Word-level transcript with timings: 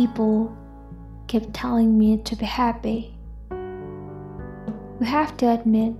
people 0.00 0.50
kept 1.26 1.52
telling 1.52 1.98
me 1.98 2.16
to 2.22 2.34
be 2.34 2.46
happy. 2.46 3.14
We 4.98 5.06
have 5.06 5.36
to 5.36 5.52
admit 5.52 5.92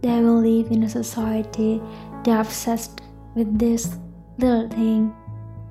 that 0.00 0.18
we 0.22 0.30
live 0.30 0.72
in 0.72 0.82
a 0.84 0.88
society 0.88 1.82
that 2.24 2.40
obsessed 2.40 3.02
with 3.34 3.58
this 3.58 3.96
little 4.38 4.66
thing 4.70 5.14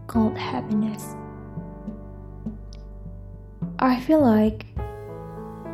called 0.06 0.38
happiness. 0.38 1.16
I 3.80 4.00
feel 4.00 4.22
like 4.22 4.68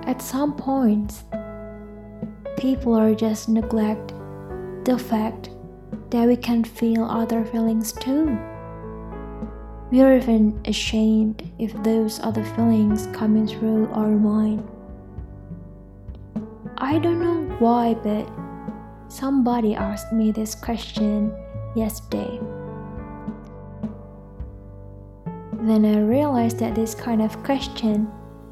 at 0.08 0.22
some 0.22 0.56
points 0.56 1.26
people 2.56 2.94
are 2.94 3.14
just 3.14 3.50
neglect 3.50 4.14
the 4.86 4.98
fact 4.98 5.50
that 6.12 6.26
we 6.30 6.38
can 6.38 6.64
feel 6.64 7.04
other 7.04 7.44
feelings 7.44 7.92
too. 7.92 8.40
We 9.90 10.02
are 10.02 10.18
even 10.18 10.60
ashamed 10.66 11.50
if 11.60 11.72
those 11.82 12.20
other 12.20 12.44
feelings 12.44 13.08
coming 13.14 13.48
through 13.48 13.88
our 13.94 14.10
mind. 14.10 14.68
I 16.78 17.00
don't 17.00 17.20
know 17.22 17.56
why, 17.60 17.94
but 17.94 18.30
somebody 19.08 19.76
asked 19.76 20.12
me 20.12 20.32
this 20.32 20.56
question 20.56 21.34
yesterday. 21.76 22.40
Then 25.54 25.86
I 25.86 26.02
realized 26.02 26.60
that 26.60 26.76
this 26.76 26.94
kind 26.94 27.22
of 27.22 27.42
question 27.44 28.12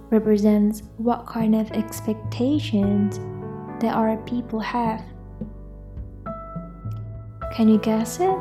represents 0.10 0.84
what 0.98 1.26
kind 1.26 1.54
of 1.54 1.70
expectations 1.72 3.20
that 3.82 3.94
our 3.94 4.16
people 4.24 4.60
have. 4.62 5.04
Can 7.54 7.68
you 7.68 7.78
guess 7.78 8.20
it? 8.22 8.38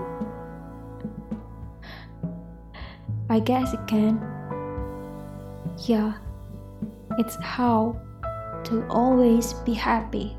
I 3.29 3.41
guess 3.41 3.73
it 3.73 3.87
can. 3.87 4.21
Yeah, 5.87 6.15
it's 7.19 7.37
how 7.37 8.01
to 8.65 8.87
always 8.89 9.53
be 9.65 9.73
happy. 9.73 10.37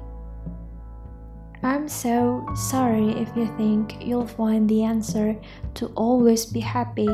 I'm 1.64 1.90
so 1.90 2.46
sorry 2.54 3.10
if 3.20 3.36
you 3.36 3.48
think 3.58 4.06
you'll 4.06 4.28
find 4.28 4.70
the 4.70 4.84
answer 4.84 5.36
to 5.76 5.88
always 5.96 6.46
be 6.46 6.60
happy, 6.60 7.08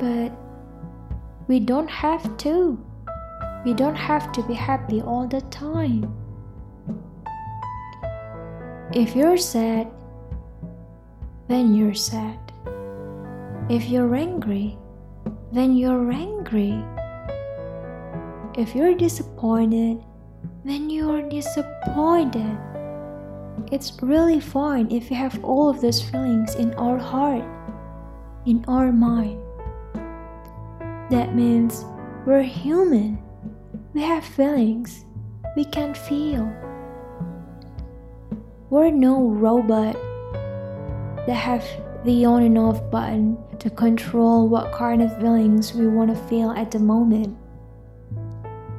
but 0.00 0.32
we 1.46 1.60
don't 1.60 1.90
have 1.90 2.36
to. 2.38 2.82
We 3.64 3.74
don't 3.74 3.96
have 3.96 4.32
to 4.32 4.42
be 4.44 4.54
happy 4.54 5.02
all 5.02 5.26
the 5.26 5.42
time. 5.42 6.14
If 8.94 9.14
you're 9.14 9.36
sad, 9.36 9.90
then 11.48 11.74
you're 11.74 11.94
sad. 11.94 12.45
If 13.68 13.88
you're 13.88 14.14
angry, 14.14 14.78
then 15.50 15.76
you're 15.76 16.12
angry. 16.12 16.84
If 18.56 18.76
you're 18.76 18.94
disappointed, 18.94 20.04
then 20.64 20.88
you're 20.88 21.28
disappointed. 21.28 22.56
It's 23.72 24.00
really 24.00 24.38
fine 24.38 24.88
if 24.92 25.10
we 25.10 25.16
have 25.16 25.44
all 25.44 25.68
of 25.68 25.80
those 25.80 26.00
feelings 26.00 26.54
in 26.54 26.74
our 26.74 26.96
heart, 26.96 27.42
in 28.46 28.64
our 28.68 28.92
mind. 28.92 29.40
That 31.10 31.34
means 31.34 31.84
we're 32.24 32.42
human. 32.42 33.18
We 33.94 34.02
have 34.02 34.24
feelings. 34.24 35.04
We 35.56 35.64
can 35.64 35.92
feel. 35.92 36.46
We're 38.70 38.92
no 38.92 39.28
robot 39.28 39.96
that 41.26 41.34
have 41.34 41.64
the 42.06 42.24
on 42.24 42.44
and 42.44 42.56
off 42.56 42.88
button 42.88 43.36
to 43.58 43.68
control 43.68 44.48
what 44.48 44.70
kind 44.70 45.02
of 45.02 45.18
feelings 45.18 45.74
we 45.74 45.88
want 45.88 46.08
to 46.08 46.28
feel 46.28 46.52
at 46.52 46.70
the 46.70 46.78
moment. 46.78 47.36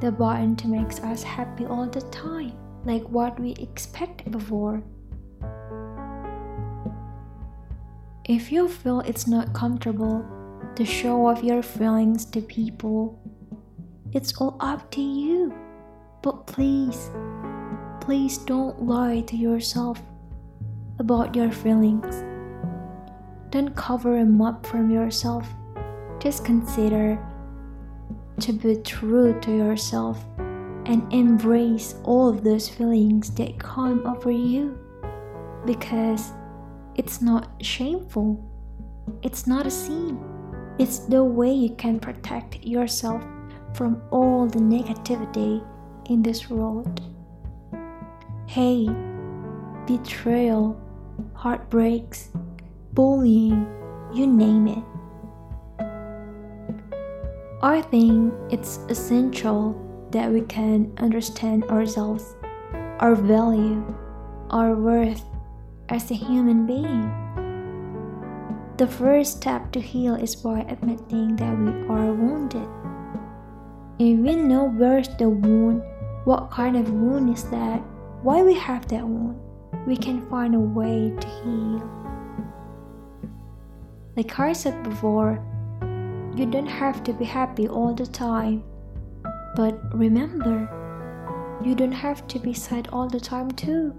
The 0.00 0.10
button 0.10 0.56
to 0.56 0.66
make 0.66 0.90
us 1.04 1.22
happy 1.22 1.66
all 1.66 1.86
the 1.86 2.00
time, 2.00 2.54
like 2.86 3.02
what 3.10 3.38
we 3.38 3.52
expected 3.60 4.32
before. 4.32 4.82
If 8.24 8.50
you 8.50 8.66
feel 8.66 9.00
it's 9.00 9.26
not 9.26 9.52
comfortable 9.52 10.24
to 10.74 10.86
show 10.86 11.26
off 11.26 11.44
your 11.44 11.62
feelings 11.62 12.24
to 12.26 12.40
people, 12.40 13.20
it's 14.14 14.32
all 14.40 14.56
up 14.60 14.90
to 14.92 15.02
you. 15.02 15.52
But 16.22 16.46
please, 16.46 17.10
please 18.00 18.38
don't 18.38 18.84
lie 18.84 19.20
to 19.20 19.36
yourself 19.36 20.00
about 20.98 21.36
your 21.36 21.50
feelings. 21.50 22.24
Don't 23.50 23.74
cover 23.74 24.16
them 24.16 24.40
up 24.42 24.66
from 24.66 24.90
yourself. 24.90 25.48
Just 26.20 26.44
consider 26.44 27.18
to 28.40 28.52
be 28.52 28.76
true 28.76 29.38
to 29.40 29.56
yourself 29.56 30.24
and 30.84 31.10
embrace 31.12 31.94
all 32.04 32.28
of 32.28 32.44
those 32.44 32.68
feelings 32.68 33.30
that 33.30 33.58
come 33.58 34.06
over 34.06 34.30
you 34.30 34.78
because 35.64 36.32
it's 36.94 37.22
not 37.22 37.50
shameful. 37.60 38.44
It's 39.22 39.46
not 39.46 39.66
a 39.66 39.70
sin. 39.70 40.18
It's 40.78 41.00
the 41.00 41.24
way 41.24 41.52
you 41.52 41.74
can 41.74 41.98
protect 41.98 42.64
yourself 42.64 43.24
from 43.74 44.02
all 44.10 44.46
the 44.46 44.58
negativity 44.58 45.64
in 46.10 46.22
this 46.22 46.50
world. 46.50 47.00
Hey, 48.46 48.88
betrayal, 49.86 50.80
heartbreaks, 51.34 52.30
bullying, 52.98 53.64
you 54.12 54.26
name 54.26 54.66
it. 54.66 54.82
I 57.62 57.80
think 57.80 58.34
it's 58.50 58.80
essential 58.88 59.78
that 60.10 60.32
we 60.32 60.40
can 60.40 60.92
understand 60.98 61.62
ourselves, 61.70 62.34
our 62.98 63.14
value, 63.14 63.86
our 64.50 64.74
worth 64.74 65.22
as 65.90 66.10
a 66.10 66.14
human 66.14 66.66
being. 66.66 67.06
The 68.78 68.88
first 68.88 69.36
step 69.36 69.70
to 69.78 69.80
heal 69.80 70.16
is 70.16 70.34
by 70.34 70.66
admitting 70.66 71.36
that 71.36 71.56
we 71.56 71.70
are 71.86 72.10
wounded. 72.12 72.66
If 74.00 74.18
we 74.18 74.34
know 74.34 74.70
where's 74.70 75.08
the 75.18 75.30
wound, 75.30 75.82
what 76.24 76.50
kind 76.50 76.76
of 76.76 76.90
wound 76.90 77.30
is 77.30 77.44
that, 77.50 77.78
why 78.22 78.42
we 78.42 78.54
have 78.54 78.88
that 78.88 79.06
wound, 79.06 79.38
we 79.86 79.96
can 79.96 80.28
find 80.28 80.56
a 80.56 80.58
way 80.58 81.12
to 81.14 81.28
heal. 81.44 82.07
Like 84.18 84.40
I 84.40 84.52
said 84.52 84.82
before, 84.82 85.38
you 86.34 86.44
don't 86.44 86.66
have 86.66 87.04
to 87.04 87.12
be 87.12 87.24
happy 87.24 87.68
all 87.68 87.94
the 87.94 88.04
time. 88.04 88.64
But 89.54 89.78
remember, 89.94 90.66
you 91.62 91.76
don't 91.76 91.92
have 91.92 92.26
to 92.26 92.40
be 92.40 92.52
sad 92.52 92.88
all 92.92 93.08
the 93.08 93.20
time 93.20 93.48
too. 93.52 93.94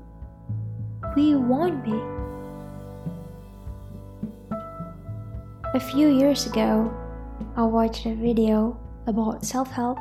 We 1.16 1.36
won't 1.36 1.86
be. 1.86 1.96
A 5.74 5.80
few 5.80 6.10
years 6.10 6.48
ago, 6.48 6.92
I 7.56 7.64
watched 7.64 8.06
a 8.06 8.14
video 8.14 8.78
about 9.08 9.46
self 9.46 9.72
help 9.72 9.98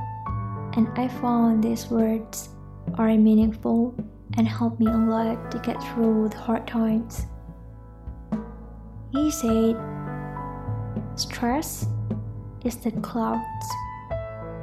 and 0.74 0.88
I 0.98 1.06
found 1.06 1.62
these 1.62 1.86
words 1.86 2.48
are 2.94 3.14
meaningful 3.14 3.94
and 4.36 4.48
help 4.48 4.80
me 4.80 4.86
a 4.86 4.96
lot 4.96 5.52
to 5.52 5.60
get 5.60 5.80
through 5.80 6.30
the 6.30 6.38
hard 6.38 6.66
times. 6.66 7.26
He 9.12 9.30
said, 9.30 9.76
Stress 11.18 11.84
is 12.64 12.76
the 12.76 12.92
clouds. 12.92 13.66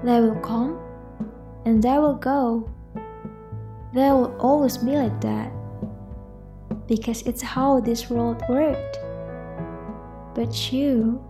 They 0.06 0.22
will 0.22 0.40
come 0.40 0.80
and 1.66 1.84
they 1.84 1.98
will 1.98 2.16
go. 2.16 2.72
They 3.94 4.10
will 4.10 4.34
always 4.40 4.78
be 4.78 4.92
like 4.96 5.19
that 5.19 5.52
because 6.88 7.24
it's 7.24 7.42
how 7.42 7.81
this 7.81 8.10
world 8.10 8.42
worked. 8.48 9.00
But 10.34 10.72
you, 10.72 11.22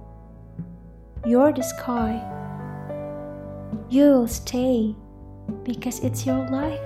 you're 1.26 1.52
the 1.52 1.64
sky. 1.64 2.22
You 3.90 4.04
will 4.06 4.28
stay 4.28 4.96
because 5.64 6.02
it's 6.02 6.24
your 6.28 6.48
life. 6.52 6.86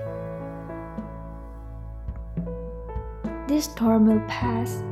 This 3.46 3.66
storm 3.66 4.06
will 4.06 4.26
pass. 4.28 4.82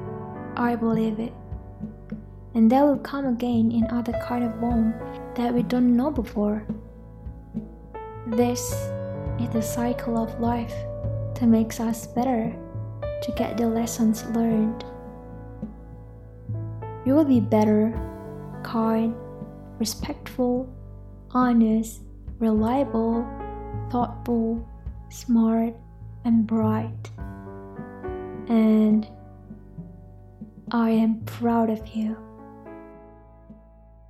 I 0.54 0.76
believe 0.76 1.18
it 1.18 1.32
and 2.58 2.72
that 2.72 2.82
will 2.82 2.98
come 2.98 3.24
again 3.24 3.70
in 3.70 3.86
other 3.92 4.12
kind 4.26 4.42
of 4.42 4.58
form 4.58 4.92
that 5.36 5.54
we 5.54 5.62
don't 5.62 5.96
know 5.96 6.10
before. 6.10 6.66
This 8.26 8.72
is 9.38 9.48
the 9.50 9.62
cycle 9.62 10.18
of 10.18 10.40
life 10.40 10.74
that 11.36 11.46
makes 11.46 11.78
us 11.78 12.08
better 12.08 12.52
to 13.22 13.32
get 13.36 13.56
the 13.56 13.68
lessons 13.68 14.24
learned. 14.30 14.84
You 17.06 17.14
will 17.14 17.24
be 17.24 17.38
better, 17.38 17.94
kind, 18.64 19.14
respectful, 19.78 20.68
honest, 21.30 22.00
reliable, 22.40 23.24
thoughtful, 23.88 24.68
smart, 25.10 25.74
and 26.24 26.44
bright. 26.44 27.10
And 28.48 29.06
I 30.72 30.90
am 30.90 31.20
proud 31.24 31.70
of 31.70 31.86
you. 31.86 32.16